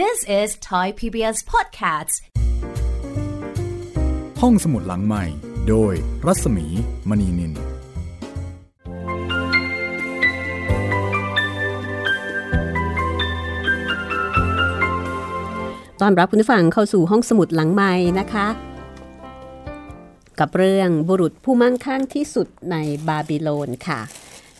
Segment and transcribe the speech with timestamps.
[0.00, 2.16] This is Thai PBS Podcasts
[4.40, 5.24] ห้องสมุดหลังใหม่
[5.68, 5.92] โดย
[6.26, 6.66] รัศมี
[7.08, 7.52] มณีนิน
[16.00, 18.46] ตอนรับคุณผู้ฟังเข้าสู่ห้องสมุดหลังใหม่นะคะ
[20.40, 22.76] กับเรื่องบุรุษผู้มั่งคั่งที่สุดใน
[23.08, 24.00] บาบิโลนค่ะ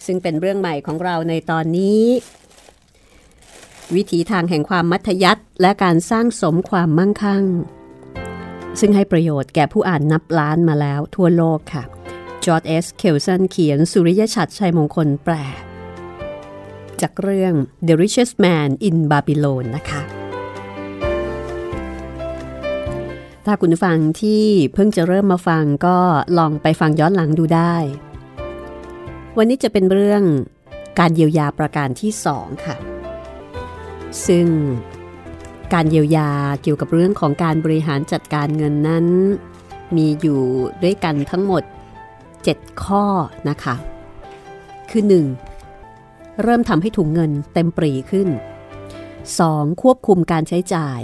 [0.06, 2.02] ซึ่งเป็นเรื่องใหม่ของเราในตอนนี้
[3.94, 7.44] วิถีทางแห่งความมัธยัสถ์และการสร้างสมความมั่งคั่ง
[8.80, 11.84] ซึ่งให้ประโยชน์แก่ผู้อ่านนับล้านมาแล้วทั่วโลกค่ะ
[12.44, 15.34] จอร์จ เอส เคลสันเขียนสุริยฉัตร ชัยมงคลแปล
[17.00, 17.54] จากเรื่อง
[17.86, 20.02] The Richest Man in Babylon นะคะ
[23.46, 24.44] ถ้าคุณฟังที่
[24.74, 25.98] เพิ่งจะเริ่มมาฟังก็
[26.38, 27.76] ลองไปฟังย้อนหลังดูได้
[29.36, 30.22] วันนี้จะเป็นเรื่อง
[30.98, 32.76] การเยียวยาประการที่สองค่ะ
[34.26, 34.46] ซึ่ง
[35.72, 36.30] การเยียวยา
[36.62, 39.06] เกี่ยวกับเรื่องของการบริหารจัดการเงินนั้น
[39.96, 40.42] มีอยู่
[40.82, 41.62] ด้วยกันทั้งหมด
[42.22, 43.04] 7 ข้อ
[43.48, 43.76] นะคะ
[44.90, 45.02] คือ
[45.72, 46.42] 1.
[46.42, 48.28] เริ่มทำให้ถุงเงินเต็มปรีขึ้น
[49.24, 49.82] 2.
[49.82, 51.00] ควบคุมการใช้จ่าย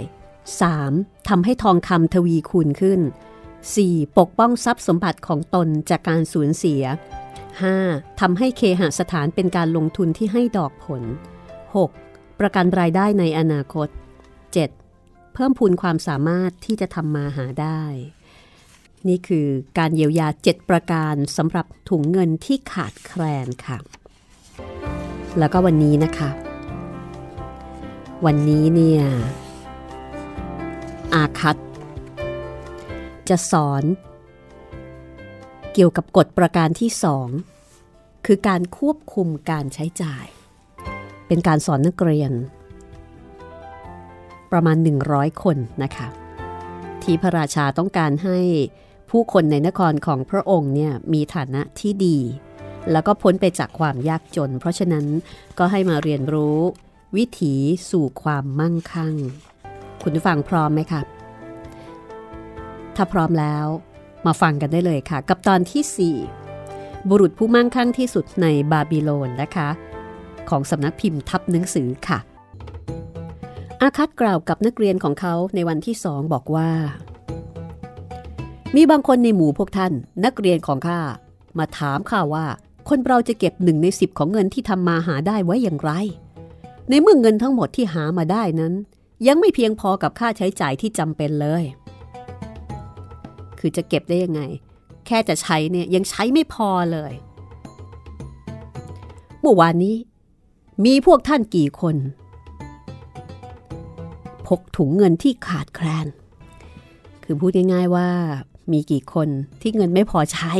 [0.67, 1.29] 3.
[1.29, 2.99] ทำให้ทองคำทวีคูณขึ้น
[3.59, 4.17] 4.
[4.17, 6.83] ปกป้องทรัพย์สมบัติของตนจากการสูญเสีย
[7.51, 8.19] 5.
[8.19, 11.03] ทำให้เคหสถานเป็นการลงทุนที่ให้ดอกผล
[11.75, 12.08] 6.
[12.39, 13.87] ประกันรายได้ในอนาคต
[14.61, 15.33] 7.
[15.33, 17.83] เพิ่มพูนความสามารถที่จะทำมาหาได้
[19.07, 23.77] นี่คือการเยียวยา 7 ประการสำหรับถุงเงินที่ขาดแคลนค่ะ
[25.39, 26.29] แล้วก็วันนี้นะคะ
[28.25, 29.03] วันนี้เนี่ย
[31.13, 31.57] อาคัต
[33.29, 33.83] จะสอน
[35.73, 37.27] เกี่ยวกับกฎประการที่สอง
[38.25, 40.25] คือการควบคุมการใช้จ่าย
[41.29, 42.31] เป็นการสอนนักเรียน
[44.51, 44.77] ประมาณ
[45.09, 46.07] 100 คนนะคะ
[47.03, 48.39] ที่พระราชาต้องการให้
[49.11, 52.17] ผู้คนในนครของพระองค์เนี่ยมีฐานะที่ดี
[52.91, 55.05] แล้วก็พ้นไปจากความยากจน เพราะฉะนั้น
[55.59, 56.57] ก็ให้มาเรียนรู้
[57.17, 57.53] วิถี
[57.89, 59.15] สู่ความมั่งคั่ง
[60.03, 61.01] คุณผู้ฟังพร้อมไหมคะ
[62.95, 63.65] ถ้าพร้อมแล้ว
[64.25, 66.13] มาฟังกันได้เลยค่ะ กับตอนที่
[66.61, 69.69] 4 บุรุษผู้มั่งคั่งที่สุดในบาบิโลนนะคะ
[70.49, 72.19] ของสำนักพิมพ์ทับหนังสือค่ะ
[73.81, 76.69] อาคัตกล่าวกับนักเรียนของเขาในวันที่สองบอกว่า
[78.75, 79.93] มีบางคนในหมู่พวกท่าน
[80.25, 80.99] นักเรียนของข้า
[81.57, 82.45] มาถามข้าว่า
[82.89, 85.91] คนเราจะเก็บหนึ่งในสิบของเงินที่ทำมาหาได้ไว้อย่างไร
[86.89, 88.73] ในเมื่อเงินทั้งหมดที่หามาได้นั้น
[89.27, 91.63] ยังไม่เพียงพอกับค่าใช้จ่ายที่จำเป็นเลย
[93.59, 94.41] คือจะเก็บได้ยังไง
[95.05, 97.13] แค่จะใช้เนี่ยยังใช้ไม่พอเลย
[99.41, 99.95] เมื่อวานนี้
[100.85, 101.95] มีพวกท่านกี่คน
[104.47, 106.07] พกถุงเงินที่ขาดแคลน
[107.23, 108.09] คือพูดง่ายๆว่า
[108.71, 109.27] มีกี่คน
[109.61, 110.53] ที่เงินไม่พอใช้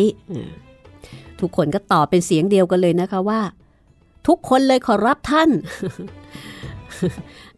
[1.39, 3.41] ทุกคนก็ตอบเป็นเสียงเดียวกันเลยนะคะว่า
[4.27, 5.49] ทุกคนเลยขอรับท่าน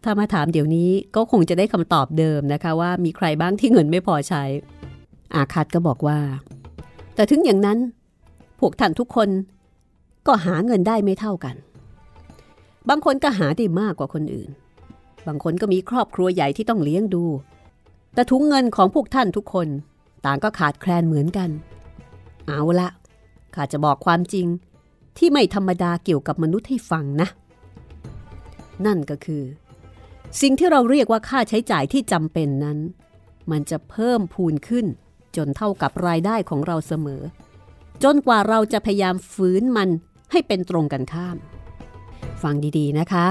[0.04, 4.44] ถ้ามาถามเดี๋ยวนี้ก็คงจะได้คำตอบเดิมนะคะว่ามีใครบ้างที่เงินไม่พอใช้
[5.36, 6.20] อาคัตก็บอกว่า
[7.16, 7.78] แต่ถึงอย่างนั้น
[8.60, 9.30] พวกท่านทุกคน
[10.28, 11.56] ก็หาเงินได้ไม่เท่ากัน
[12.90, 14.50] บางคนก็หาได้มากกว่าคนอื่น
[15.28, 17.24] บางคนก็มีครอบครัวใหญ่ที่ต้องเลี้ยงดู
[18.14, 19.68] แต่ถุงเงินของพวกท่านทุกคน
[20.26, 21.50] ต่างก็ขาดแคลนเหมือนกัน
[22.48, 22.90] เอาละ
[23.56, 24.48] ข้าจะบอกความจริง
[25.18, 27.28] ที่ไม่ธรรมดาเกี่ยวกับมนุษย์ให้ฟังนะ
[28.86, 29.44] นั่นก็คือ
[30.42, 32.80] สิ่งที่เราเรียกว่าค่าใช้จ่ายที่จำเป็นนั้น
[33.52, 34.86] มันจะเพิ่มพูนขึ้น
[35.36, 37.22] จนเท่ากับรายได้ของเราเสมอ
[38.04, 39.90] จนกว่าเราจะพยายามฝืนมัน
[40.32, 41.38] ให้เป็นตรงกันข้าม
[42.44, 43.28] ฟังดีๆนะคะ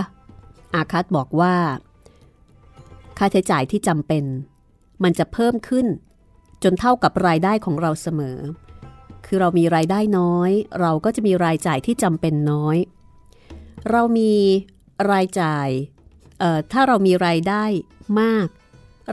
[0.75, 1.55] อาคัตบอกว่า
[3.19, 4.25] ค่าใช้จ่ายที่จำเป็น
[5.03, 5.87] มันจะเพิ่มขึ้น
[6.63, 8.39] จนเท่ากับรายได้ของเราเสมอ
[9.27, 10.51] คือเรามีรายได้น้อย
[10.81, 12.77] เราก็จะมีรายจ่ายที่จำเป็นน้อย
[13.91, 14.33] เรามี
[15.13, 15.69] รายจ่าย
[16.73, 17.65] ถ้าเรามีรายได้
[18.21, 18.47] มาก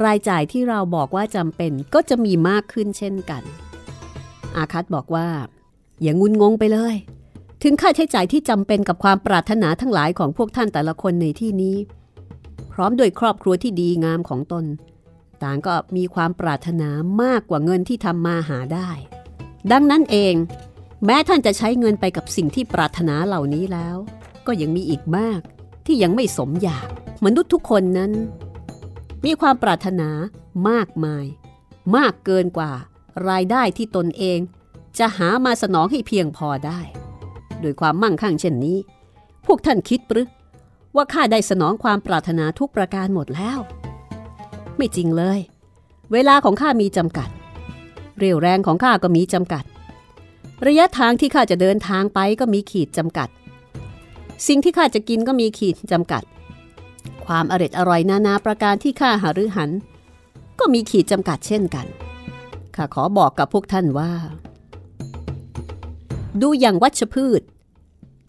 [0.06, 3.44] รายจ่ายที่เราบอกว่าจำเป็นก็จะมีมากขึ้นเช่นกัน
[4.56, 5.28] อาคัตบอกว่า
[6.02, 6.96] อย่างุนงงไปเลย
[7.64, 11.78] ถึงค่าใช้จ่ายที่จำเป็นกับความปรารถนาทั้งหลายของพวกท่านแต่ละคนในที่นี้
[12.74, 14.66] พร้อมด้วยครอบครัวที่ดีงามของตน
[15.44, 16.90] ต่างก็มีความปรารถนา
[17.22, 18.90] มากกว่าเงินที่ทำมาหาได้
[19.72, 20.36] ดังนั้นเอง
[21.06, 23.98] แม้ท่านจะใช้เงินไปกับสิ่งที่ปรารถนาเหล่านี้แล้ว
[24.48, 25.42] ก็ยังมีอีกมาก
[25.86, 26.88] ที่ยังไม่สมอยาก
[27.26, 28.12] มนุษย์ทุกคนนั้น
[29.26, 30.10] มีความปรารถนา
[30.70, 31.26] มากมาย
[31.96, 32.72] มากเกินกว่า
[33.30, 34.40] รายได้ที่ตนเอง
[35.00, 36.80] จะหามาสนองให้เพียงพอได้
[37.62, 38.78] โดยความมั่งคั่งเช่นนี้
[39.46, 40.28] พวกท่านคิดหรือ
[40.96, 43.60] ว่าข้าได้สนองความปรารถนาทุกประการหมดแล้ว
[44.78, 45.40] ไม่จริงเลย
[46.12, 47.30] เวลาของข้ามีจำกัด
[48.18, 49.64] เรียวแรงของข้าก็มีจำกัด
[50.68, 53.30] ระยะทางที่ข้าจะเดินทางไปก็มีขีดจำกัด
[54.48, 56.24] สิ่งที่ข้าจะกินก็มีขีดจำกัด
[57.26, 59.72] ความอร็ดอร่อยนานาประการที่ข้าหารือหัน
[60.60, 61.86] ก็มีขีดจำกัดเช่นกัน
[62.76, 64.12] ข้าขอบอกกับพวกท่านว่า
[66.42, 67.42] ดูอย่างวัชพืช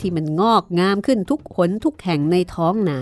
[0.00, 3.00] ที่มันงอกงามขึ้นทุกหนทุกแห่งในท้องนา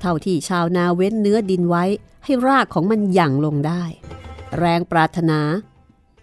[0.00, 1.84] เท่าที่ชาวนาเว้นเนื้อดินไว้
[2.24, 3.82] ให้รากของมันหยั่งลงได้
[4.58, 5.40] แรงปรารถนา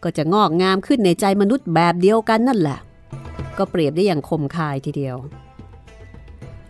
[0.03, 2.79] ก็จะงอกงามขึ้นในใจมนุษย์แบบเดียวกันนั่นแหละ
[3.57, 5.17] ก็เปรียบได้อย่างคมคายทีเดียว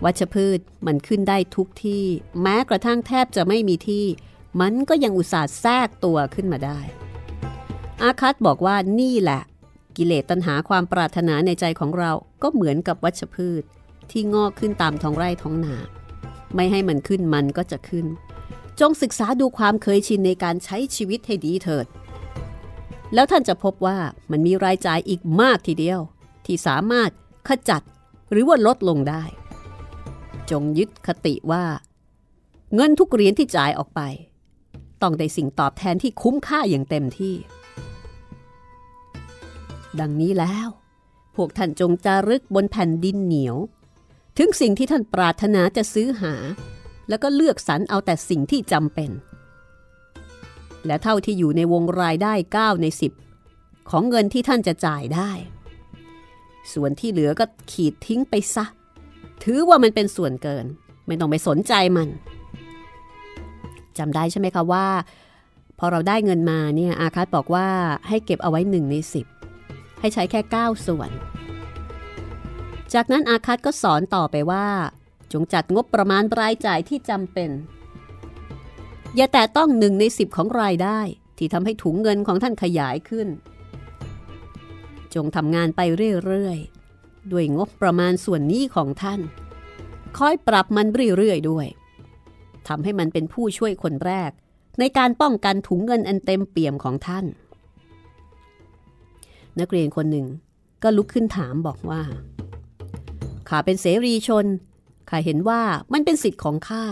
[0.03, 2.06] วัชพืชมันขึ้นได้ทุกที่
[2.41, 4.06] แม้กระทั่งแทบจะไม่มีที่
[4.62, 6.80] มันก็ยังอุตส่าห์แทรกตัวขึ้นมาได้
[8.01, 9.41] อาคัตบอกว่านี่แหละ
[9.97, 12.11] กิเลสตัณหาความปรารถนาในใจของเรา
[12.44, 13.63] ก็เหมือนกับวัชพืช
[14.11, 15.75] ที่งอกขึ้นตามท้องไร่ท้องนา
[16.55, 18.05] ไม่ให้มันขึ้นมันก็จะขึ้น
[18.79, 21.85] จงศึกษาดูความเคยชินในการใช้ชีวิตให้ดีเถิด
[23.13, 23.97] แล้วท่านจะพบว่า
[24.31, 25.99] มันมีรายจ่ายอีกมากทีเดียว
[26.45, 27.09] ที่สามารถ
[27.47, 27.81] ขจัด
[28.31, 29.23] หรือว่าลดลงได้
[30.51, 31.65] จงยึดคติว่า
[32.75, 34.01] เงินทุกเหรียญที่จ่ายออกไป
[35.01, 37.35] ต้องได้สิ่งตอบแทนที่คุ้มค่าอย่างเต็มที่
[40.00, 40.68] ดังนี้แล้ว
[41.36, 43.57] พวกท่านจงจารึกบนแผ่นดินเหนียว
[44.38, 46.34] ถึงสิ่งที่ท่านปรารถนาจะซื้อหา
[47.10, 49.12] แล้วก็เลือกสรรเอาแต่สิ่งที่จำเป็น
[50.86, 52.88] และเท่าที่อยู่ในวงรายได้ 9 ใน
[53.38, 55.31] 10 ของเงินที่ท่านจะจ่ายได้
[56.74, 58.66] ส่วนที่เหลือก็ขีดทิ้งไปซะ
[59.44, 60.66] ถือว่ามันเป็นส่วนเกิน
[61.07, 62.10] ไม่ต้องไปสนใจมัน
[63.98, 64.88] จำได้ใช่ไหมคะว่า
[65.80, 67.68] พอเราได้เงินมาเนี่ยอาคัตบอกว่า
[68.07, 69.25] ให้เก็บเอาไว้หนึ่งในสิบ
[69.99, 71.11] ให้ใช้แค่ 9 ส่วน
[72.94, 74.67] จากนั้นอาคัตก็สอนต่อไปว่า
[75.33, 77.51] จงจัดงบประมาณรายจ่ายที่จำเป็น
[79.15, 80.99] อย่าแต่ต้องหนึ่งในสิบของรายได้
[81.38, 83.27] ที่ทำให้ถุงเงินของท่านขยายขึ้น
[85.15, 85.81] จงทำงานไป
[86.25, 89.19] เรื่อยๆ ด้วยงบประมาณส่วนนี้ของท่าน
[90.17, 91.67] คอยปรับมันเรื่อยๆด้วย
[92.67, 94.31] ทำให้มันเป็นผู้ช่วยคนแรก
[94.79, 97.25] ในการป้องกันถุงเงินอันเต็มเปี่ยมของท่าน
[99.59, 100.27] นักเรียนคนหนึ่ง
[100.83, 102.01] ก็ลุกขึ้นถามบอกว่า
[103.50, 104.45] ข้าเป็นเสรีชน
[105.09, 105.62] ข้าเห็นว่า
[105.94, 106.86] มันเป็นสิทธิ์ของข้า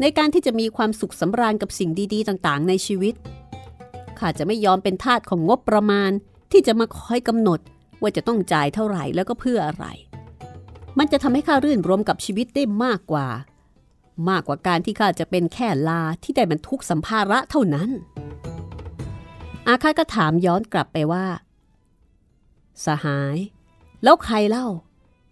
[0.00, 3.14] ในการที่จะมีความสุขสำราญกับสิ่งดี ๆ ต่างๆ ในชีวิต
[4.18, 6.10] ข้าจะไม่ยอมเป็นทาสของงบประมาณ
[6.52, 7.60] ที่จะมาคอยกำหนด
[8.00, 9.86] ว่าจะต้องจ่ายเท่าไหร่แล้วก็เพื่ออะไร
[10.98, 13.26] มันจะทำให้ข้ารื่นรมกับชีวิตได้มากกว่า
[14.28, 17.90] มากกว่าการที่ข้าจะเป็นแค่ลาที่ได้บรรทุกสัมภาระเท่านั้น
[19.68, 21.24] อาคาก็ถามย้อนกลับไปว่า
[22.86, 23.36] สหาย
[24.02, 24.66] แล้วใครเล่า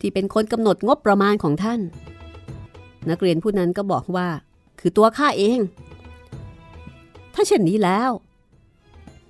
[0.00, 1.80] ที่เป็นคนกำหนดงบประมาณของท่าน
[3.10, 4.28] นักเรียนผู้นั้นก็บอกว่า
[4.80, 5.58] คือตัวข้าเอง
[7.34, 8.10] ถ้าเช่นนี้แล้ว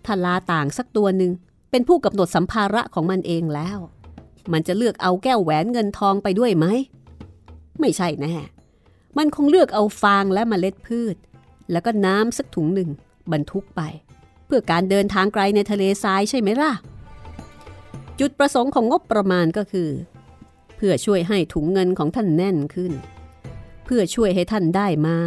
[0.04, 1.32] ถ้าลาต่างสักตัวหนึ่ง
[1.70, 3.78] เป็นผู้กำหนดสัมภาระของมันเองแล้ว
[4.52, 6.66] มันจะเลือกเอาแก้วแหวนเงินทองไปด้วยไหม
[7.80, 8.34] ไม่ใช่แน่
[9.18, 11.16] มันคงเลือกเอาฟางและเมล็ดพืช
[11.72, 12.90] แล้วก็น้ำสักถุงหนึ่ง
[13.32, 13.80] บรรทุกไป
[14.46, 16.72] เพื่อการเดินทางไกลในทะเลทรายใช่ไหมล่ะ
[18.20, 19.90] จุดประสงค์ของงบประมาณก็คือ
[20.76, 22.92] เพื่อช่วยให้ถุงเงินของท่านแน่นขึ้น
[23.84, 25.18] เพื่อช่วยให้ท่านได้มา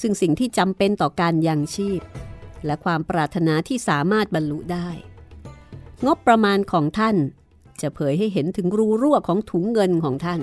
[0.00, 2.00] ซึ่งสิ่งที่จำเป็นต่อการยังชีพ
[2.66, 4.88] และความปรารถนาที่สามารถบรรลุได้
[6.06, 7.16] งบประมาณของท่าน
[7.80, 10.40] จะเผยให้เห็นถึงรูรั่วของถุงเงินของท่าน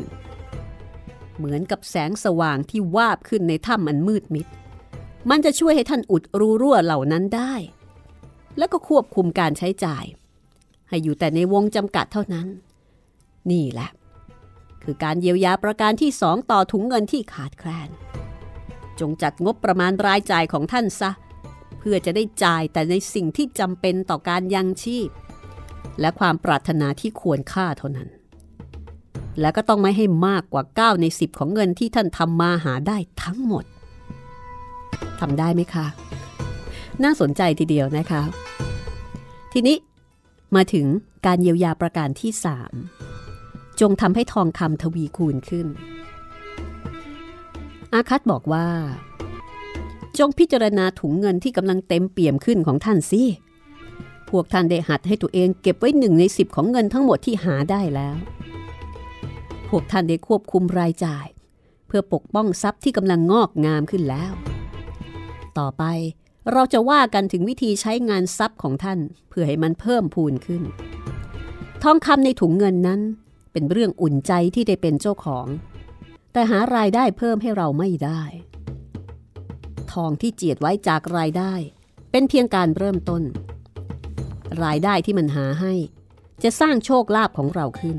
[1.38, 4.48] เหมือนกับแสงสว่างที่วาบขึ้นในถ้ำอันมืดมิด
[5.30, 7.54] มันจะช่วยให้ท่านอุดรูรั่วเหล่านั้นได้
[8.58, 10.06] แล้วก็ควบคุมการใช้จ่าย
[10.96, 12.48] ให้อยู่แต่ในวงจำกัดเท่านั้น
[13.52, 13.90] นี่แหละ
[14.84, 17.90] คือการเยียวยาประการที่สองต่อถุงเงินที่ขาดแคลน
[19.00, 21.12] จงจัดงบประมาณรายจ่ายของท่านซะ
[21.80, 25.10] เพื่อจะได้จ่ายแต่ในสิ่งที่จำเป็นต่อการยังชีพ
[26.00, 28.10] และความปรารถนาที่ควรค่าเท่านั้น
[29.40, 33.66] และก็ต้องไม่ให้มากกว่า 9 ใน 10 ของเงินที่ท่านทำมาหาได้ทั้งหมด
[35.20, 35.86] ทำได้ไหมคะ
[37.04, 38.22] น่าสนใจทีเดียวนะคะ
[39.54, 39.76] ทีนี้
[40.56, 40.88] มาถึง
[41.26, 42.32] การเยียวยาประการที่
[43.06, 45.68] 3จงทำให้ทองคำทวีคูณขึ้น
[47.94, 48.68] อาคัตบอกว่า
[50.20, 53.24] จงพิจารณาถุงเงินที่กำลังเต็มเปี่ยมขึ้นของท่านสิ
[54.30, 58.16] พวกท่านได้หัดให้ตัวเองเก็บไว้หนึ่งในสิบของเงินทั้งหมดที่หาได้แล้ว
[59.70, 61.28] พวกท่านได้ควบคุมรายจ่าย
[61.88, 64.32] เพื่อปกป้องทรัพย์ที่กำลังงอกงามขึ้นแล้ว
[65.58, 65.84] ต่อไป
[66.52, 69.00] เราจะว่ากันถึงวิธีใช้งานทรัพย์ของท่าน
[69.30, 70.64] เพื่อให้มันเพิ่มพูนขึ้น
[71.84, 73.02] ทองคำในถุงเงินนั้น
[73.52, 75.48] เป็นเรื่องอุ่นใจที่ได้เป็นเจ้าของ
[76.34, 78.24] แต่หารายได้เพิ่มให้เราไม่ได้
[79.94, 81.54] ทองที่เจียดไว้จากรายได้
[82.12, 83.24] เป็นเพียงการเริ่มต้น
[84.64, 85.74] รายได้ที่มันหาให้
[86.44, 87.98] จะสร้างโชคลาภของเราขึ้น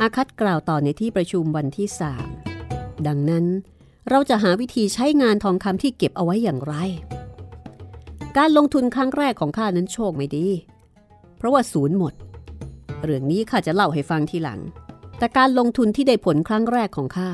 [0.00, 2.28] อาคัตกล่าวต่อในที่ประชุมวันที่สาม
[3.06, 3.46] ดังนั้น
[4.10, 6.74] เราจะหาวิธีใช้งานทองคำที่เก็บเอาไว้อย่างไร
[8.36, 10.46] การลงทุนครั้งแรกของข้านั้นโชคไม่ดี
[11.36, 12.14] เพราะว่าศูนย์หมด
[13.02, 14.60] เรื่องนี้ข้าจะเล่าให้ฟังทีหลัง
[15.18, 17.30] แต่การลงทุนที่ได้ผลครั้งแรกของข้า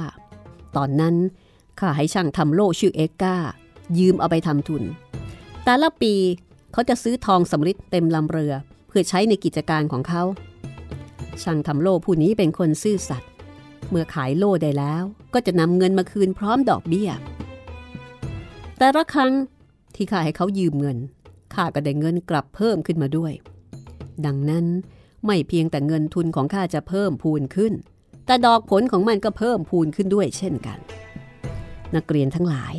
[0.76, 1.16] ตอนนั้น
[1.80, 3.36] ข้าให้ช่างทำโล่ชื่อเอ็กกา
[3.98, 4.82] ยืมเอาไปทำทุน
[5.64, 6.14] แต่ละปี
[6.72, 8.52] เขาจะซื้อทองสำริดเต็มลำเรือ
[8.88, 10.22] เพื่อใช้ในกิจการของเขา
[11.42, 13.30] ช่างทำโล่ผู้นี้เป็นคนซื่อสัตย์
[13.90, 15.02] เมื่อขายโล่ได้แล้ว
[15.34, 17.10] ก็จะนำเงินมาคืนพร้อมดอกเบี้ย
[18.78, 19.32] แต่ละครั้ง
[19.94, 20.98] ที่ข้าให้เขายืมเงิน
[21.54, 23.32] ข้าก็ได้เงินกลับเพิ่มขึ้นมาด้วย
[24.26, 24.66] ดังนั้น
[25.26, 27.72] ไม่เพียงแต่เงินทุนของข้าจะเพิ่มพูนขึ้น
[28.26, 30.78] แต่ดอกผลของมันก็เพิ่มพูนขึ้นด้วยเช่นกัน
[31.96, 32.74] นักเรียนทั้งหลาย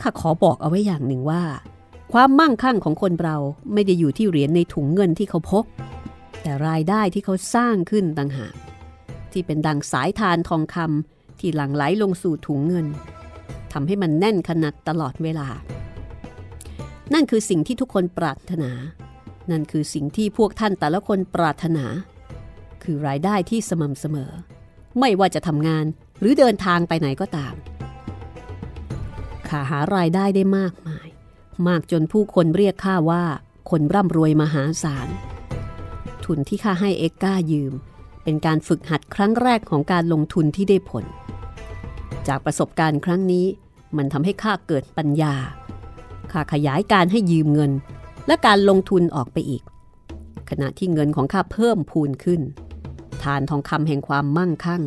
[0.00, 1.42] ข้าขอบอกเอาไว้อย่างหนึ่งว่า
[2.12, 3.36] ความมั่งคั่งของคนเรา
[3.72, 5.64] ไม่ได้อยู่ที่เหรียญในถุงเงินที่เขาพก
[6.42, 8.54] แต่รายได้ที่เขาสร้างขึ้นต่างหาก
[9.32, 12.86] ที่เป็นดังสายทานทองคำที่หลั่งไหลลงสู่ถุงเงิน
[13.72, 15.48] ทำให้มันแน่นขนาดตลอดเวลา
[17.14, 18.70] นั่นคือสิ่งที่ทุกคนปรารถนา
[19.50, 21.84] นั่นคือสิ่งที่พวกท่านแต่ละคนปรารถนา
[22.82, 24.32] คือรายได้ที่สม่ำเสมอ
[24.98, 25.84] ไม่ว่าจะทำงาน
[26.20, 27.54] หรือเดินทางไปไหนก็ตาม
[29.48, 31.08] ข้าหารายได้ได้มากมาย
[31.68, 33.24] มากจนผู้คนเรียกข้าว่า
[33.70, 35.08] คนร่ำรวยมหาศาล
[36.24, 37.72] ทุนที่ข้าให้เอ็กก้ายืม
[38.24, 41.04] เป็นการฝึกหัดครั้งแรกของการลงทุนที่ได้ผล
[42.28, 43.46] จากประสบการณ์ครั้งนี้
[43.96, 45.34] มันทำให้ข้าเกิดปัญญา
[46.32, 47.72] ข้าขยายการให้ยืมเงิน
[48.26, 49.62] และการลงทุนออกไปอีก
[50.50, 52.40] ขณะที่เงินของข้าเพิ่มพูนขึ้น
[53.22, 54.82] ทานทองคำแห่งความมั่งคั่ง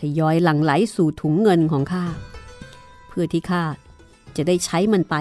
[0.00, 2.04] ทยอยหลั่งไหลสู่ถุงเงินของข้า
[3.08, 3.64] เพื่อที่ข้า
[4.36, 5.14] จะได้ใช้มันไป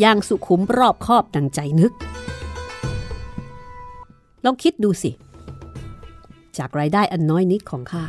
[0.00, 1.92] อย่างสุขุมรอบคอบดังใจนึก
[4.44, 5.10] ลองคิดดูสิ
[6.58, 8.04] จากรายได้อันน้อยนิดของข้า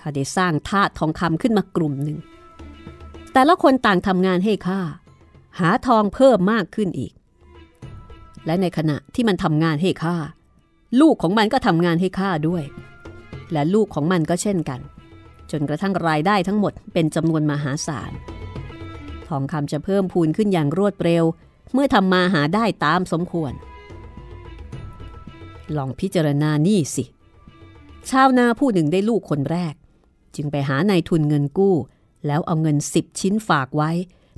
[0.00, 2.18] ข้าได้สร้างทาสทองคำขึ้นมากลุ่มหนึ่ง
[3.32, 4.80] แต่ละคนต่างทำงานให้ข้า
[5.60, 7.12] หาทองเพิ่มมากขึ้นอีก
[8.46, 10.16] และในขณะที่มันทำงานให้ข้า
[11.00, 12.64] ลูกของมันก็ทำงานให้ข้าด้วย
[13.52, 14.80] และลูกของมันก็เช่นกัน
[15.50, 18.12] จนกระทั่งรายได้ทั้งหมดเป็นจำนวนมหาศาล
[19.28, 21.24] ทองคำจะเพิ่มพูนขึ้นอย่างรวดเร็ว
[21.72, 23.52] เมื่อทำมาหาได้ตามสมควร
[25.76, 27.04] ลองพิจารณานี่สิ
[28.10, 29.74] ชาวนาผู้หนึ่งได้ลูกคนแรก
[30.36, 31.76] จึงไปหานายทุนเงินกู้
[32.26, 33.90] แล้วเอาเงินสิบชิ้นฝากไว้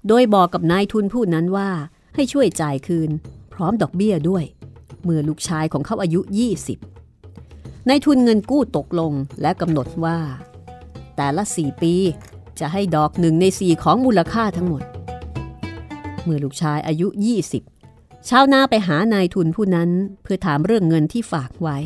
[0.08, 1.70] โดยบอกกับนายทุนผู้นั้นว่า
[2.14, 3.10] ให้ช่วยจ่ายคืน
[3.52, 4.44] พร้อมดอกเบี้ยด้วย
[5.04, 6.20] เมื่อลูกชายของเขาอายุ
[7.04, 10.18] 20นายทุนเงินกู้ตกลงและกำหนดว่า
[11.16, 11.94] แต่ละ 4 ปี
[12.60, 14.82] จะให้ดอกหนึ่งในสี่ของมูลค่าทั้งหมด
[16.25, 17.08] เมื่อลูกชายอายุ
[17.68, 19.90] 20 ชาวนาไปหานายทุนผู้นั้น
[20.22, 21.78] เพื่อถามเรื่องเงินที่ฝากไว้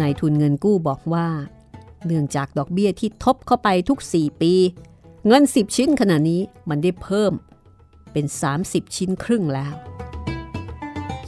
[0.00, 1.28] นายทุนเงินกู้บอกว่า
[2.06, 4.54] เนื่องจากดอกเบี้ยที่ทบเข้าไปทุก 4 ปี
[5.28, 7.32] เงิน 10 ชิ้นขณะนี้มันได้เพิ่ม
[8.12, 8.26] เป็น
[8.60, 9.74] 30 ชิ้นครึ่งแล้ว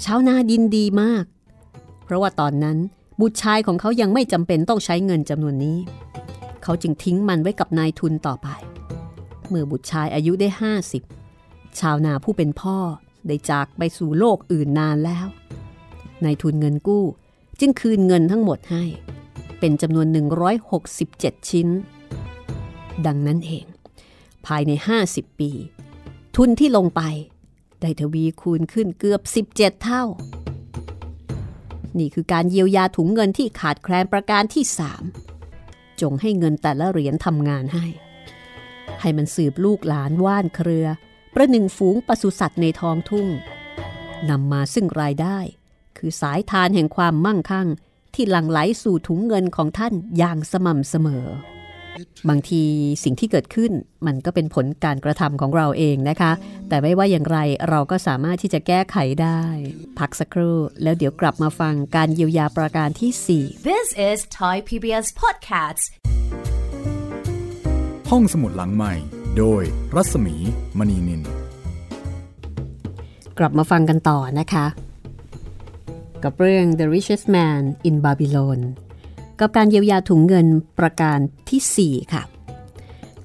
[0.04, 1.24] ชาวนาดินดีมาก
[2.04, 2.78] เพราะว่าตอนนั้น
[3.20, 5.78] บุตรชายของเขายังไม่จำเป็นต้องใช้เงินจำนวนนี้
[6.62, 8.48] เขาจึงทิ้งมันไว้กับนายทุนต่อไป
[9.48, 10.48] เมื่อบุตรชายอายุได้
[11.14, 12.76] 50 ชาวนาผู้เป็นพ่อ
[13.26, 15.26] ได้จากไปสู่โลกอื่นนานแล้ว
[16.24, 17.04] นายทุนเงินกู้
[17.60, 18.84] จึงคืนเงินทั้งหมดให้
[19.60, 20.06] เป็นจำนวน
[20.78, 21.68] 167 ชิ้น
[23.06, 23.64] ดังนั้นเอง
[24.48, 24.72] ภายใน
[25.06, 25.50] 50 ปี
[26.36, 27.02] ทุนที่ลงไป
[27.80, 29.20] ได้ทวีคูณขึ้นเกือบ
[29.54, 30.04] 17 เท่า
[31.98, 34.64] นี่คือการเยียวยาถุงเงินที่ขาดแคลนประการที่
[35.32, 37.86] 3 จงให้เงินแต่ละเหรียญทำงานให้
[39.00, 40.86] ให้มันสืบลูกหลานว่านเครือ
[41.34, 43.28] ประหนึ่งฝูงปศุสัตว์ในท้องทุ่ง
[44.30, 45.38] นำมาซึ่งรายได้
[45.98, 47.68] คือสายทานแห่งความมั่งคั่ง
[48.14, 51.26] ที่หลั่งไหลสู่ถุงเงินของท่านอย่างสม่ำเสมอ
[52.28, 52.62] บางที
[53.04, 53.72] สิ่งที่เกิดขึ้น
[54.06, 56.32] มันก็เป็นผลการกระทำของเราเองนะคะ
[56.68, 59.40] แต่ไม่ว่าอย่างไรเราก็สามารถที่จะแก้ไขได้
[59.98, 63.10] พักสักครู่ แล้วเดี๋ยวกลับมาฟังการเยียวยาประการที่
[63.68, 65.86] This is Thai PBS Podcast
[68.10, 68.94] ห้องสมุดหลังใหม่
[69.38, 69.62] โดย
[69.94, 70.34] รัศมี
[70.78, 74.66] มณีนิน4กลับมาฟังกันต่อนะคะ
[76.24, 78.60] กับเรื่อง The Richest Man in Babylon
[79.40, 80.46] กับการเยียวยาถุงเงิน
[80.78, 81.18] ประการ
[81.48, 82.22] ที่ 4 ค่ะ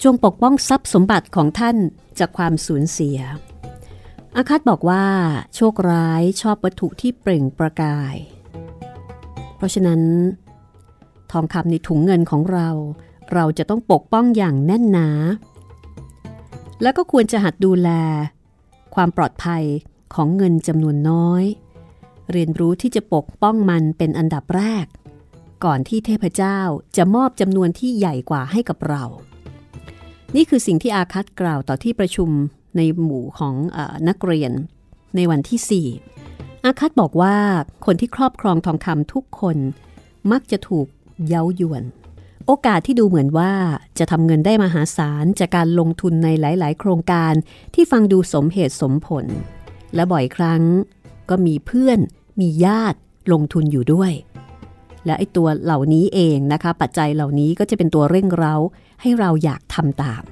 [0.04, 1.78] จงปกป้องทรัพย์สมบัติของท่าน
[2.20, 3.18] จากความสูญเสีย
[4.36, 5.06] อาคัตบอกว่า
[5.56, 8.16] โชคร้ายชอบวัตถุที่เปล่งประกาย
[9.56, 10.02] เพราะฉะนั้น
[11.32, 12.70] ทองคำในถุงเงินของเรา
[13.34, 15.10] เราจะต้องปกป้องอย่างแน่นหนา
[16.82, 17.90] แล้วก็ควรจะหัดดูแล
[18.96, 19.64] ความปลอดภัย
[20.16, 21.44] ของเงินจำนวนน้อย
[22.32, 24.86] เรียนรู้ที่จะปกป้องมันเป็นอันดับแรก
[25.66, 26.60] ก่อนที่เทพเจ้า
[26.98, 29.04] จะมอบจำนวนที่ใหญ่กว่าให้กับเรา
[30.36, 32.30] นี่คือสิ่งที่อาคัตกล่าวต่อที่ประชุม
[32.78, 33.78] ในหมู่ของอ
[34.08, 34.52] นักเรียน
[35.16, 35.88] ในวันที่
[36.28, 37.36] 4 อาคัตบอกว่า
[37.86, 39.58] คนที่ครอบครองทองคำทุกคน
[40.32, 40.88] มักจะถูก
[41.28, 41.84] เย้ายวน
[42.46, 43.54] โอกาสที่ดูเหมือนว่า
[44.00, 47.34] จะทำเงินได้มหาศาลจากการลงทุนในหลาย ๆ โครงการ
[47.74, 49.26] ที่ฟังดูสมเหตุสมผล
[49.96, 50.62] และบ่อยครั้ง
[51.30, 52.00] ก็มีเพื่อน
[52.40, 53.00] มีญาติ
[53.32, 54.12] ลงทุนอยู่ด้วย
[55.06, 58.56] และไอ้ตัวเหล่านี้เองนะคะ ปัจจัยเหล่านี้ก็จะเป็นตัวเร่งเร้า
[59.02, 60.24] ให้เราอยากทำตาม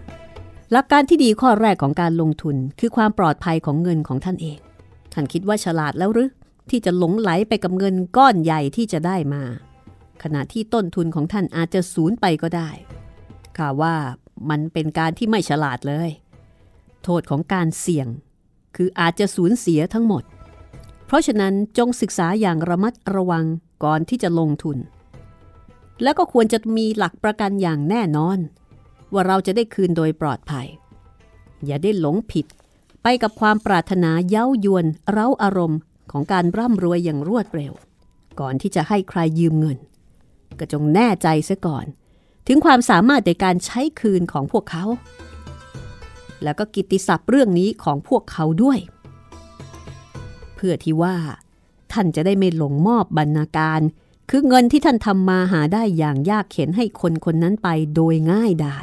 [0.71, 4.59] หลักการที่ดีข้อแรกของการลงทุนคือความปลอดภัยของเงินของท่านเอง
[5.13, 6.29] ท่านคิดว่าฉลาดแล้วหรือ
[6.69, 9.43] ที่จะหลงไหลไปกับเงินก้อนใหญ่ที่จะได้มา
[10.23, 12.69] ขณะที่ต้นทุนของท่านอาจจะสูญไปก็ได้
[13.57, 13.95] ข่าว่า
[14.49, 16.09] มันเป็นการที่ไม่ฉลาดเลย
[17.03, 18.07] โทษของการเสี่ยง
[18.75, 20.23] คืออาจจะสูญเสียทั้งหมด
[21.05, 23.45] เพราะฉะนั้นจงศึกษาอย่างระมัดระวัง
[23.83, 24.77] ก่อนที่จะลงทุน
[26.03, 28.39] แล้วก็ควรจะมีหลักประกันอย่างแน่นอน
[29.13, 30.67] ว่าเราจะได้คืนโดยปลอดภัย
[31.65, 32.45] อย่าได้หลงผิด
[33.03, 35.79] ไปกับความปรารถนาเย้ายวนเร้าอารมณ์
[36.11, 37.73] ของการร่ำรวยอย่างรวดเร็ว
[38.39, 39.77] ก่อนที่จะให้ใครยืมเงิน
[40.59, 41.85] ก็จงแน่ใจเสียก่อน
[42.47, 44.85] ถึงความสามารถในการใช้คืนของพวกเขา
[46.43, 48.79] แล้วก็กิตติศัพท์เรื่องนี้ของพวกเขาด้วย
[50.55, 51.15] เพื่อที่ว่า
[51.93, 53.81] ท่านจะได้ไม่หลงมอบบรรณาการ
[54.29, 58.77] คือเงินที่ท่านทำมาหาได้อย่างยากเข็นให้คนคนนั้นไปโดยง่ายได้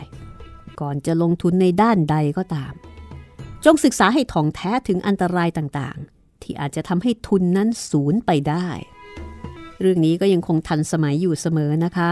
[0.81, 2.73] ก่อนจะลงทุนในด้านใดก็ตาม
[3.65, 8.67] จงศึกษาให้ถ่องแท้ถึงอันตรายต่างๆ ที่อาจจะทำให้ทุนนั้นสูญไปได้
[9.81, 12.11] เรื่องนี้ก็ยังคงทันสมัยอยู่เสมอนะคะ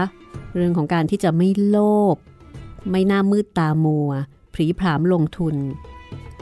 [0.55, 1.77] เรื่องของการที่จะไม่โล
[2.13, 2.15] ภ
[2.91, 4.09] ไม่น่ามืดตามัว
[4.53, 5.55] ผรีผามลงทุน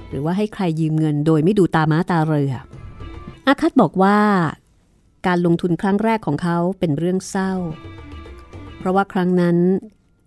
[0.09, 2.53] หรือว่าให้ใครยืมเงินโดยไม่ดูตาม้าตาเรือ
[3.47, 4.19] อาคัตบอกว่า
[5.27, 7.53] การลงทุนครั้งแรกของเขาเป็นเรื่องเศร้า
[8.77, 9.57] เพราะว่าครั้งนั้น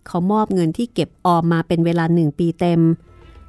[0.07, 2.81] เขามอบเงินที่เก็บออมมาเป็นเวลาหนึ่งปีเต็ม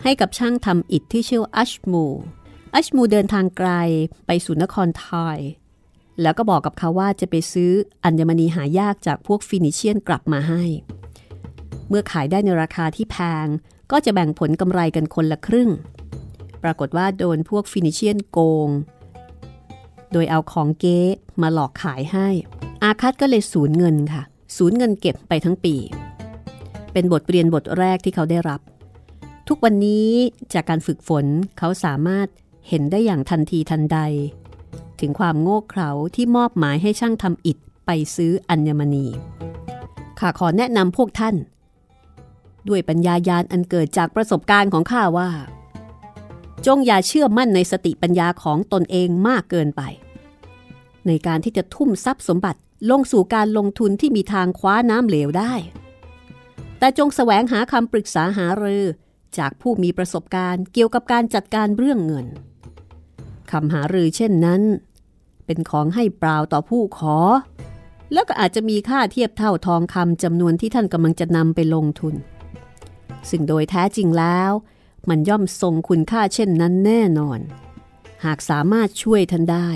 [0.04, 2.06] ให้กับช่างทำอิฐที่ชื่ออัชมู
[2.76, 3.70] อัชมูเดินทางไกล
[4.28, 5.39] ไปสู่นครไทร์
[6.22, 7.72] แล้วก็บอกกับเขาว่าจะไปซื้อ
[8.04, 10.63] อัญมณีหายากจากพวกฟินิเชียนกลับมาให้
[11.89, 13.48] เมื่อขายได้ในราคาที่แพง
[13.91, 15.70] ก็จะแบ่งผลกำไรกันคนละครึ่ง
[16.63, 18.70] ปรากฏว่าโดนพวกฟินิเชียนโกง
[20.12, 21.00] โดยเอาของเก๊
[21.41, 22.28] มาหลอกขายให้
[22.84, 24.24] อาคัตก็เลยสูญเงินค่ะ
[24.58, 25.76] สูญเงินเก็บไปทั้งปี
[26.93, 28.62] เป็นบทเรียนบทแรกที่เขาได้รับ
[29.48, 30.10] ทุกวันนี้
[30.54, 31.26] จากการฝึกฝน
[31.58, 32.28] เขาสามารถ
[32.69, 34.00] เห็นได้อย่างทันทีทันใด
[35.00, 39.06] ถึงความโง่เขลาที่มอบหมายให้ช่างทำอิฐไปซื้ออัญมณี
[40.19, 41.36] ข้าขอแนะนำพวกท่าน
[42.67, 45.30] ด้วยปัญญายาณอันเกิดจากประสบการณ์ของข้าว่า
[46.65, 49.82] จงอย่าเชื่อมั่นในสติปัญญาของตนเองมากเกินไป
[51.08, 55.54] ในการที่จะทุ่มทรัพย์สมบัติลงสู่การลงทุนที่มีทางคว้าน้ำเหลวได้
[56.80, 58.84] แต่จงแสวงหาคำปรึกษาหารือ
[59.38, 62.28] จากผู้มีประสบการณ์เกี่ยวกับการจัดการเรื่องเงิน
[63.52, 64.62] คำหารือเช่นนั้น
[65.45, 67.17] เป็นของให้เปล่าต่อผู้ขอ
[68.13, 72.15] แล้วก็อาจจะมีค่าเทียบเท่าทองคำจำนวนที่ท่านกำลังจะนำไปลงทุน
[73.30, 74.52] ซึ่งโดยแท้จริงแล้ว
[75.10, 77.40] มันย่อมทรงคุณค่าเช่นนั้นแน่นอน
[78.26, 79.70] หากสามารถช่วยท่านได้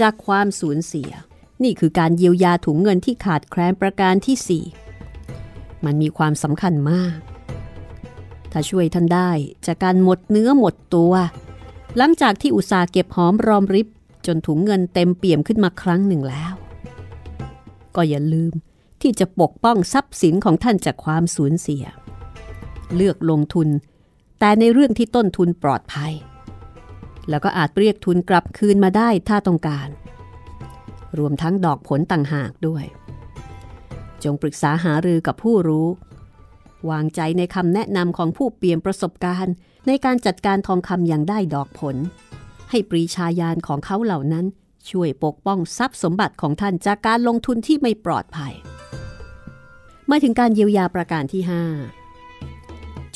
[0.00, 1.10] จากความสูญเสีย
[1.62, 4.62] นี่คือการเยียวยาถุงเงินที่ขาดแคลนประการที่
[5.22, 7.18] 4 มันมีความสำคัญมาก
[8.52, 9.30] ถ้าช่วยท่านได้
[9.66, 11.12] จากการหมดเนื้อหมดตัว
[11.96, 13.88] หลังจากที่อุตสาห์เก็บหอมรอมริบ
[14.26, 16.54] จนถุงเงินเต็มเปี่ยมขึ้นมาครั้งหนึ่งแล้ว
[17.96, 18.52] ก็อย่าลืม
[19.02, 21.84] ที่จะปกป้องทรัพย์สินของท่านจากความสูญเสีย
[22.94, 23.68] เลือกลงทุน
[24.38, 26.12] แต่ในเรื่องที่ต้นทุนปลอดภัย
[27.30, 29.88] แล้วก็อาจเรียกทุนกลับคืนมาได้ถ้าต้องการ
[31.18, 32.84] รวมทั้งดอกผลต่างหากด้วย
[34.24, 35.88] จงปรึกษาหารือกับผู้รู้
[36.90, 39.54] วางใจในคำแนะนำของผู้เปี่ยมประสบการณ์
[39.86, 41.96] ในการจัดการทองคำอย่างได้ดอกผล
[42.70, 44.46] ให้ปรีชาญาณของเขาเหล่านั้น
[44.90, 48.52] ช่วยปกป้องทรัพย์สมบัติของท่านจากการลงทุนที่ไม่ปลอดภัย
[50.10, 52.05] มาถึงการเยียวยาประการที่ 5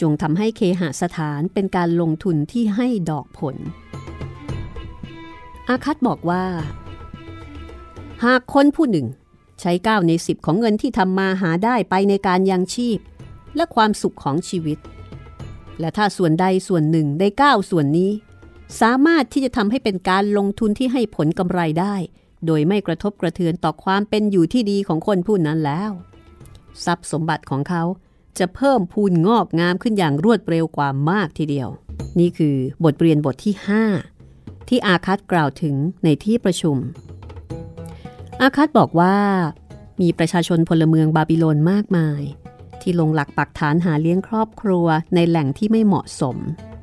[0.00, 3.56] จงทำให้เคหสถานเป็นการลงทุนที่ให้ดอกผล
[5.68, 6.44] อาคัตบอกว่า
[8.24, 9.06] หากคนผู้หนึ่ง
[9.60, 12.98] ใช้9ใน10 ของเงินที่ทำมาหาได้ไปในการยังชีพ
[13.56, 14.78] และความสุขของชีวิต
[15.80, 18.10] และถ้าส่วนใดส่วนหนึ่งได้9ส่วนนี้
[18.80, 21.94] สามารถที่จะทำให้เป็นการลงทุนที่ให้ผลกำไรได้
[22.46, 25.90] โดยไม่กระทบกระเทือนต่อความเป็นอยู่ที่ดีของคนผู้นั้นแล้ว
[26.84, 27.82] ทรัพย์สมบัติของเขา
[28.38, 31.68] จะเพิ่มพูนงอกงามขึ้นอย่างรวดเร็วกว่ามากทีเดียว
[32.18, 33.54] นี่คือบทเรียนบทที่
[34.10, 36.76] 5 ที่อาคัตกล่าวถึงในที่ประชุม
[38.40, 39.16] อาคัตบอกว่า
[40.00, 42.22] มีประชาชนพลเมืองบาบิโลนมากมาย
[42.80, 46.36] ที่ลงหลักปักฐานหาเลี้ยงครอบครัวในแหล่งที่ไม่เหมาะสม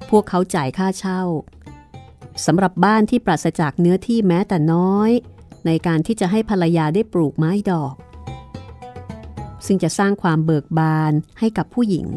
[0.10, 1.21] พวกเขาจ่ายค่าเช่า
[2.45, 5.12] สำหรับบ้านที่ปราศจากเนื้อที่แม้แต่น้อย
[5.65, 7.93] ในการที่จะให้ภรรยาได้ปลูกไม้ดอก
[9.65, 12.08] ซึ่งจะสร้างความเบิกบานให้กับผู้หญิง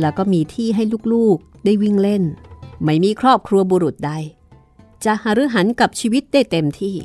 [0.00, 0.82] แล้วก็มีที่ให้
[1.12, 2.24] ลูกๆได้วิ่งเล่น
[2.82, 4.12] ไม่มีครอบครัวบุรุษใด
[5.04, 6.96] จะหารือหันกับชีวิตได้เต็มที่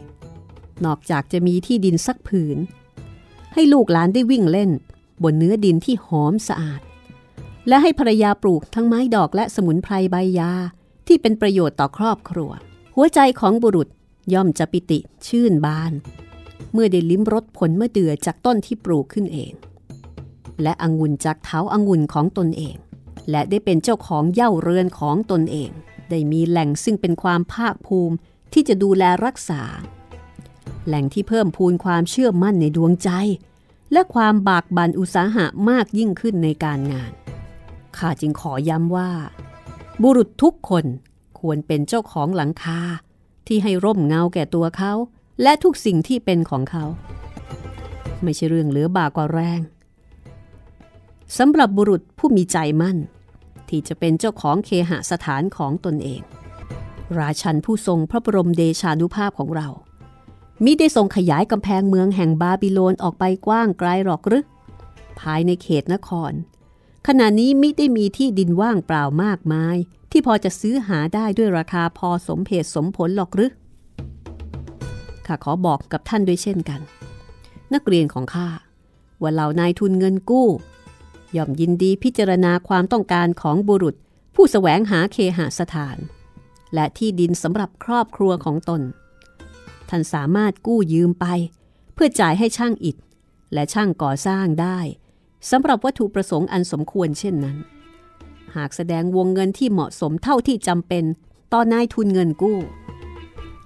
[0.85, 2.57] นอกจากจะมีที่ดินสักผืน
[3.53, 4.71] ให้ลูกหลานได้วิ่งเล่น
[5.23, 6.81] บนเนื้อดินที่หอมสะอาด
[7.67, 10.51] และให้ภรรยาปลูกทั้งไม้ดอกและสมุนไพรใบยา
[11.07, 12.51] ที่เป็นประโยชน์ต่อครอบครัว
[12.95, 13.87] หัวใจของบุรุษ
[14.33, 15.93] ย่อมจะปิติชื่นบาน
[16.73, 19.53] เมื่อได้ลิ้มรสผลมะเดื่อจากต้นที่ปลูกขึ้นเอง
[20.63, 22.75] และองุ่นจากเท้าองุ่นของตนเอง
[23.29, 25.71] และได้เป็นเจ้าของเย่าเรือนของตนเอง
[26.09, 28.15] ได้มีแหล่งซึ่งเป็นความภาคภูมิ
[28.53, 29.61] ที่จะดูแลรักษา
[30.85, 33.09] แหล่งที่เพิ่มพูนความเชื่อมั่นในดวงใจ
[33.91, 37.11] และความบากบั่นอุตสาหะมากยิ่งขึ้นในการงาน
[37.97, 39.11] ข้าจึงขอย้ำว่า
[40.01, 40.85] บุรุษทุกคน
[41.39, 42.79] ควรเป็นเจ้าของหลังคา
[43.47, 44.93] ที่ให้ร่มเงาแก่ตัวเขา
[45.41, 46.85] และทุกสิ่งที่เป็นของเขา
[48.23, 49.61] ไม่ใช่เรื่องเหลือบากว่าแรง
[51.37, 52.97] สำหรับบุรุษผู้มีใจมั่น
[53.69, 56.21] ที่จะเป็นเจ้าของเคหสถานของตนเอง
[57.17, 59.69] ราชันผู้ทรงพระบรมเดชานุภาพของเรา
[60.63, 64.45] มิได้ทรงขยายกำแพงเมืองแห่งบาบิโลนออกไปกว้างไกลหรอกหรือ
[65.19, 66.31] ภายในเขตนคร
[67.07, 69.75] ขณะนี้มิได้มีที่ดินว่างเปล่ามากมาย
[70.11, 73.51] ที่พอจะซื้อหาได้ด้วยราคาพอสมเหตุสมผลหรอกหรือ
[75.29, 76.81] ข้าขอบอกกับท่านด้วยเช่นกัน
[77.73, 78.49] นักเรียนของข้า
[79.21, 80.47] ว่าเหล่านายทุนเงินกู้
[81.35, 83.95] ย่อมยินดีพิจารณาความต้องการของบุรุษ
[84.35, 85.97] ผู้สแสวงหาเคหสถาน
[86.73, 88.81] และที่ดินสำหรับครอบครัวของตน
[89.89, 91.25] ท่านสามารถกู้ยืมไป
[91.93, 92.97] เพื่อจ่ายให้ช่างอิฐ
[93.53, 94.79] และช่างก่อสร้างได้
[95.49, 97.57] สำหรับวัตถุประสงค์อันสมควรเช่นนั้น
[98.55, 101.03] หากแสดงวงเงินที่เหมาะสมเท่าที่จำเป็น
[101.53, 102.57] ต่อนายทุนเงินกู้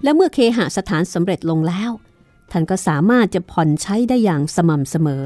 [0.04, 1.90] และเมื่อเคหสถานสำเร็จลงแล้ว
[2.50, 5.24] ท่านก็สามารถจะผ่อนใช้ได้อย่างสม่ำเสมอ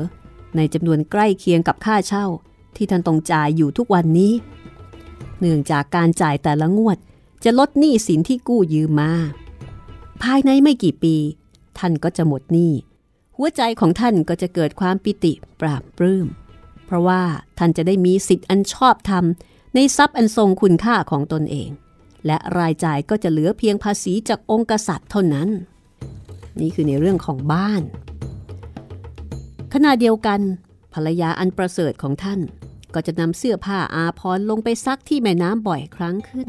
[0.57, 2.27] ในจำนวนใกล้เคียงกับค่าเช่า
[2.77, 4.33] ที่ท่านต้องจ่ายอยู่ทุกวันนี้
[5.38, 6.99] เนื่องจากการจ่ายแต่ละงวด
[7.45, 9.12] จะลดหนี้สินที่กู้ยืมมา
[10.23, 11.17] ภายในไม่กี่ปี
[11.79, 12.73] ท่านก็จะหมดหนี้
[13.37, 16.27] หัวใจของท่านก็จะเกิดความปิติปราบปลื้ม
[16.87, 17.23] เพราะว่า
[17.59, 19.25] ท่านจะได้มีสิทธิ์อันชอบธรรม
[19.75, 21.71] ในทรัพย์อันทรงคุณค่าของตนเอง
[22.26, 25.48] และรายจ่ายก็จะเหลือเพียงภาษีจากองค์กษัตริย์เท่านั้น
[26.61, 27.83] นี่คือในเรื่องของบ้าน
[29.72, 30.40] ขณะเดียวกัน
[30.94, 32.40] ภรรยาอันประเสริฐของท่าน
[32.94, 36.48] ก็จะนำเสื้อผ้าอาพรลงไปซักที่แม่น้ำบ่อยครั้งขึ้น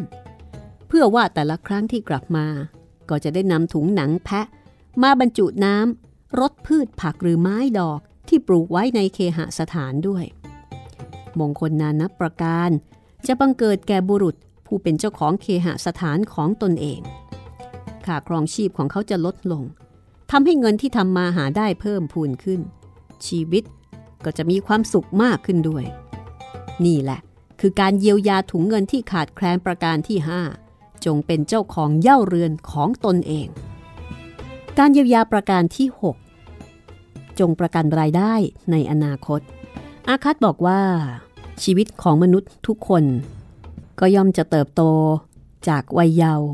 [0.88, 2.48] เพื่อว่าแต่ละครั้งที่กลับมา
[3.10, 4.46] ก็จะได้นำถุงหนังแพะ
[5.04, 10.26] มาบรรจุน้ำรดพืชผักหรือไม้ดอกที่ปลูกไว้ในเคหสถานด้วย
[11.40, 12.70] มงคลนานับประการ
[13.28, 14.36] จะบังเกิดแก่บุรุษ
[14.70, 17.02] ผู้เป็นเจ้าของเคหสถานของตนเอง
[18.06, 19.64] ค่าครองชีพของเขาจะลดลง
[20.32, 22.62] ทำให้เงินที่ทำมาหาได้เพิ่มพูนขึ้น
[23.28, 23.64] ชีวิต
[24.26, 25.86] ก็จะมีความสุขมากขึ้นด้วย
[26.86, 27.20] นี่แหละ
[27.60, 30.18] คือการเยียวยาถุงเงินที่ขาดแคลนประการที่
[30.62, 33.48] 5 จงเป็นเจ้าของเย่าเรือนของตนเอง
[34.80, 35.88] การเยียวยาประการที่
[36.64, 38.34] 6 จงประกันรายได้
[38.72, 39.42] ในอนาคต
[40.08, 40.82] อาคัตบอกว่า
[41.64, 43.04] ชีวิตของมนุษย์ทุกคน
[44.00, 44.84] ก็ย่อมจะเติบโต
[45.68, 46.48] จากวัยเยาว์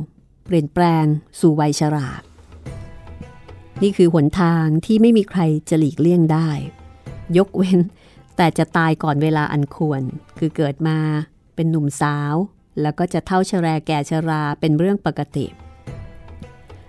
[0.45, 1.05] เปลี่ยนแปลง
[1.39, 2.07] สู่วัยชรา
[3.81, 6.49] นี่คือหนทางที่ไม่มีใครจะหลีกเลี่ยงได้
[7.37, 7.79] ยกเว้น
[8.37, 10.01] แต่จะตายก่อนเวลาอันควร
[10.37, 10.97] คือเกิดมา
[11.55, 12.33] เป็นหนุ่มสาว
[12.81, 15.45] แล้วก็จะเท่าชราแก่ชราเป็นเรื่องปกติ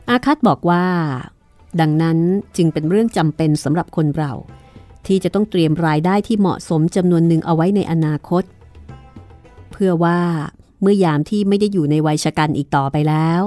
[0.08, 0.86] อาคัตบอกว่า
[1.80, 2.18] ดังนั้น
[2.56, 4.32] จึงเป็นเรื่องจำเป็นสำหรับคนเรา
[5.06, 8.42] ที่จะต้องเตรียมรายได้ที่เหมาะสมจำนวนหนึ่งเอาไว้ในอนาคต
[9.78, 10.20] เพื่อว่า
[10.82, 13.42] เมื่อยามที่ไม่ได้อยู่ในวัยชกันอีกต่อไปแล้ว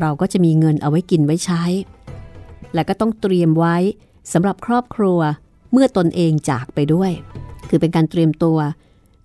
[0.00, 1.62] เราก็จะมีเงินเอาไว้กินไว้ใช้
[2.74, 3.76] และก็ต้องเตรียมไว้
[4.32, 5.18] สำหรับครอบครัว
[5.72, 7.10] เมื่อตนเองจากไปด้วย
[7.68, 8.58] คือเป็นการเตรียมตัว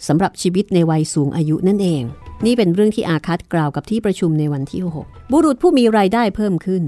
[0.07, 2.03] สำหรับชีวิตในวัยสูงอายุนั่นเอง
[2.45, 6.83] นี่เป็นเรื่องที่อาคัตกล่าวกับที่ประชุมในวันที่ 6 บุรุษผู้มีรายได้เพิ่มขึ้น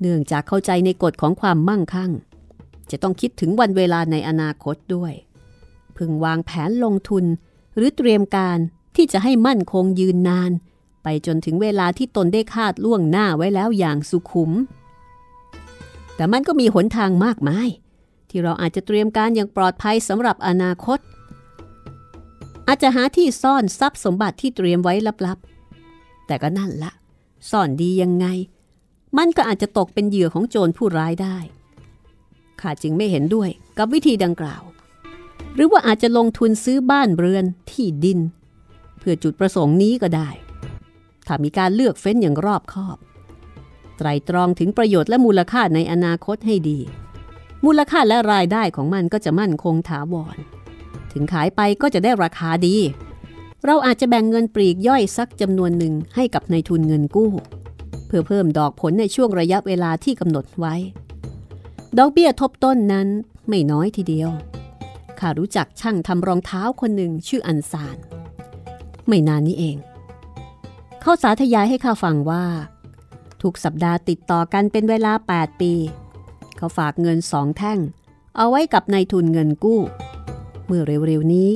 [0.00, 2.10] เนื่องจากเข้าใจในกฎของความมั่งคั่ง
[2.90, 5.12] จะต้องคิดถึงวันเวลาในอนาคตด้วย
[5.96, 7.24] พึงวางแผนลงทุน
[7.76, 8.58] หรือเตรียมการ
[8.96, 10.50] ที่จะให้มั่นคงยืนนาน
[11.02, 14.50] ไปจนถึงเวลาที่ตนได้คาดล่วงหน้าไว้แล้วอย่างสุขุม
[16.16, 17.68] แต่มันก็มีหนทางมากมาย
[18.28, 20.98] ที่เราอาจจะเตรียมการอย่างปลอดภัยสำหรับอนาคต
[22.66, 24.94] อาจจะหาที่ซ่อนทรัพย์สมบัติที่เตรียมไว้
[25.26, 26.92] ลับๆ แต่ก็นั่นละ
[27.50, 28.26] ซ่อนดียังไง
[29.18, 31.36] มันก็อาจจะตกเป็นเหยื่อของโจรผู้ร้ายได้
[32.60, 34.62] ข้าจึงไม่เห็นด้วยกับวิธีดังกล่าว
[35.54, 38.18] หรือว่าอาจจะลงทุนซื้อบ้านเรือนที่ดิน
[38.98, 40.28] เพื่อจุดประสงค์นี้ก็ได้
[41.26, 42.98] ถ้ามีการเลือกเฟ้นอย่างรอบคอบ
[43.96, 46.78] ไตรตรองถึงประโยชน์และมูลค่าในอนาคตให้ดี
[47.64, 50.36] มูลค่าและรายได้ของมันก็จะมั่นคงถาวร
[51.12, 52.76] ถึงขายไปก็จะได้ราคาดี
[53.66, 57.32] เราอาจจะแบ่งเงินปลีกย่อยสักจำนวนหนึ่งให้กับนายทุนเงินกู้
[58.06, 60.74] เพื่อเพิ่มดอกผลในช่วงระยะเวลาที่กำหนดไว้
[61.98, 63.08] ดอกเบี้ยทบต้นนั้น
[63.48, 64.30] ไม่น้อยทีเดียว
[65.20, 67.96] ข้ารู้จักช่างทำรองเท้าคนหนึ่งชื่ออันซาน
[69.06, 69.76] ไม่นานนี้เอง
[71.00, 72.44] เขาสาธยายให้ข้าฟังว่า
[73.42, 75.72] ทุกสัปดาห์ติดต่อกันเป็นเวลา 8 ปี
[76.56, 77.78] เขาฝากเงินสองแท่ง
[78.36, 79.80] เอาไว้กับนายทุนเงินกู้
[80.66, 81.50] เมื่อเร็วๆนี้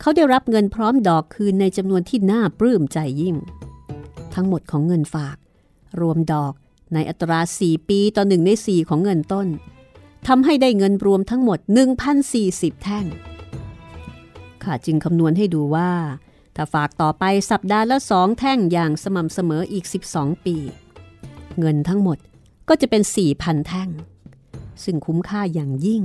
[0.00, 3.36] เขาได้รับเงินพร้อมดอกคืนในจำนวนที่น่าปลื้มใจยิ่ง
[4.34, 5.36] ทั้งหมดของเงินฝาก
[6.00, 6.54] รวมดอก
[6.94, 9.48] ในอัตรา 4 ปีต่อหนึ่งใน 4 ของเงินต้น
[10.28, 11.58] ทำให้ได้เงินรวมทั้งหมด
[12.20, 13.06] 1,040 แท่ง
[14.62, 15.90] ข้าจึงคำนวณให้ดูว่า
[16.56, 19.84] ถ้าฝากต่อไปสัปดาห์ละสองแท่งอย่างสม่ำเสมออีก
[20.14, 20.56] 12 ปี
[21.58, 22.18] เงินทั้งหมด
[22.68, 23.02] ก็จะเป็น
[23.34, 23.88] 4,000 แท่ง
[24.84, 26.02] ซึ่งคุ้มค่าอย่างยิ่ง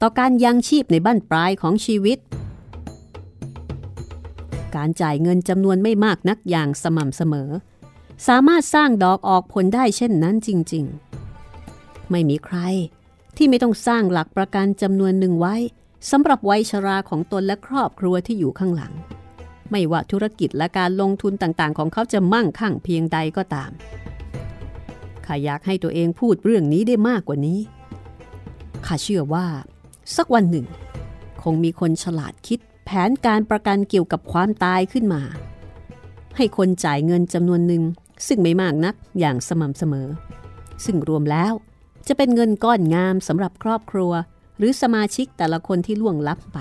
[0.00, 2.18] ต่อการยังชีพในบ้านปลายของชีวิต
[4.76, 7.50] การจ่ายเงินจำนวนไม่มากนักอย่างสม่ำเสมอ
[8.26, 10.84] สามารถสร้างดอกออกผลได้เช่นนั้นจริง
[11.48, 12.56] ๆ ไม่มีใคร
[13.36, 15.54] ที่ไม่ต้องสร้างหลักประกันจำนวนหนึ่งไว้
[16.10, 18.92] สำหรับวัยชราของตนและครอบครัวที่อยู่ข้างหลัง
[19.70, 23.70] ไม่ว่าธุรกิจและการลงทุนต่างๆ ของเขาจะมั่งคั่งเพียงใดก็ตาม
[25.26, 27.58] ข้าอยากให้ตัวเองพูดเรื่องนี้ได้มากกว่านี้
[28.86, 29.46] ข้าเชื่อว่า
[30.16, 30.66] สักวันหนึ่ง
[31.42, 35.22] คงมีคนฉลาดคิดแผนการประกันเกี่ยวกับความตายขึ้นมา
[36.36, 37.82] ให้คนจ่ายเงินจำนวนหนึ่ง
[38.26, 40.08] ซึ่งไม่มากนักอย่างสม่ำเสมอ
[40.84, 41.52] ซึ่งรวมแล้ว
[42.08, 44.12] จะเป็นเงินก้อนงามสำหรับครอบครัว
[44.58, 46.58] หรือสมาชิกแต่ละคนที่ล่วงลับไป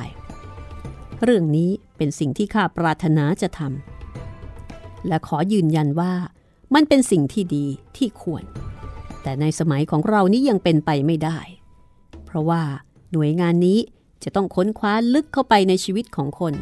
[1.24, 6.14] เรื่องนี้เป็นสิ่งที่ข้าปรารถนาจะทำและขอยืนยันว่า
[6.74, 7.66] มันเป็นสิ่งที่ดี
[7.98, 8.44] ที่ควร
[9.24, 11.38] แต่ในสมัยของเรานี้ยังเป็นไปไม่ได้
[12.26, 12.62] เพราะว่า
[13.12, 13.80] หน่วยงานนี้
[14.24, 16.54] จะต้องค้นคว้าลึกเข้าไปในชีวิตของคน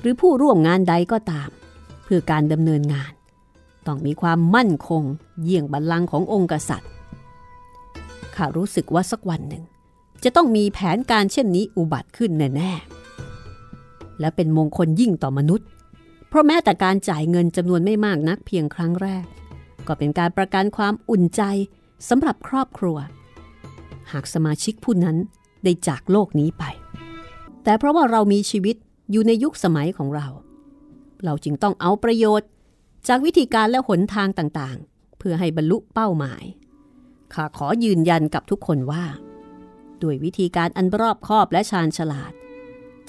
[0.00, 1.48] หรือผู้ร่วมงานใดก็ตาม
[2.04, 3.12] เพื่อการดำเนินงาน
[3.86, 5.02] ต้องมีความมั่นคง
[5.42, 6.90] เยี่ยงบัลลังก์ขององค์กษัตริย์
[8.36, 9.64] ข้ารู้สึกว่าสักวันหนึ่ง
[10.24, 15.66] จะต้องมีแผนการเช่นนี้อุบัติขึ้นแน่ๆ และเป็นมงคลยิ่งต่อมนุษย์
[16.28, 19.24] เพราะแม้แต่การจ่ายเงินจำนวนไม่มากนักเพียงครั้งแรก
[19.86, 21.42] ก็เป็นการประกันความอุ่นใจ
[22.08, 22.98] สำหรับครอบครัว
[24.12, 25.16] หากสมาชิกผู้นั้น
[25.64, 26.64] ได้จากโลกนี้ไป
[27.64, 28.76] แต่เพราะว่าเรามีชีวิต
[29.10, 30.26] อยู่ในยุคสมัยของเรา
[31.24, 32.48] เราจึงต้องเอาประโยชน์
[33.08, 36.44] จากวิธีการและหนทางต่างๆ เพื่อให้บรรลุเป้าหมาย
[37.34, 39.04] ข้าขอยืนยันกับทุกคนว่า
[40.02, 42.32] ด้วยวิธีการอันรอบคอบและชาญฉลาด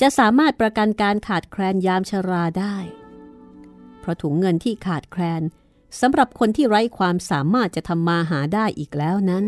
[0.02, 2.76] จะสามารถประกันการขาดแคลนยามชราได้
[4.00, 5.42] เพราะถุงเงินที่ขาดแคลน
[6.02, 9.46] สำหรับคนที่ไร้ความสามารถจะทำมาหาได้อีกแล้วนั้น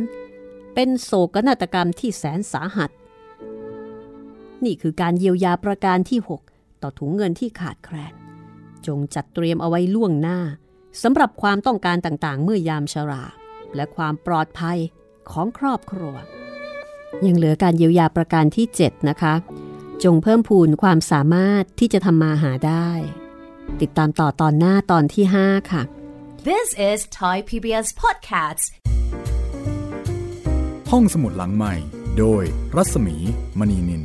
[0.74, 2.90] เป็นโศกนาฏกรรมที่แสนสาหัส
[4.66, 6.20] นี่คือการเยียวยาประการที่
[6.52, 8.14] 6 ต่อถุงเงินที่ขาดแคลน
[8.88, 10.40] จงจัดเตรียมเอาไว้ล่วงหน้า
[11.02, 13.24] สำหรับความต้องการต่างๆ เมื่อยามชรา
[13.76, 14.78] และความปลอดภัย
[15.32, 16.16] ของครอบครัว
[17.26, 19.34] ยังเหลือการเยียวยาประการที่ 7 นะคะ
[20.04, 22.90] จงเพิ่มพูนความสามารถที่จะทำมาหาได้
[23.82, 25.84] ติดตามต่อตอนหน้าตอนที่ 5 ค่ะ
[26.50, 28.66] This is Thai PBS Podcast
[30.92, 31.74] ห้องสมุดหลังใหม่
[32.20, 32.44] โดย
[32.76, 33.16] รัศมี
[33.60, 34.02] มณีนิน